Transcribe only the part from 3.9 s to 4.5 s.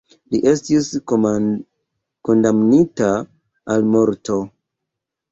morto.